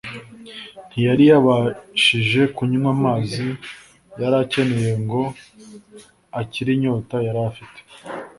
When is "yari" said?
4.21-4.35, 7.27-7.39